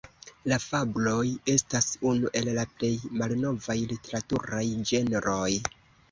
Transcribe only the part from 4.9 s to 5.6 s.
ĝenroj.